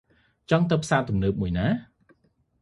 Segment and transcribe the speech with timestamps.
[0.49, 1.67] ចង់ទៅផ្សារទំនើបមួយណា?